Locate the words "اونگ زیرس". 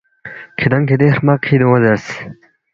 1.67-2.05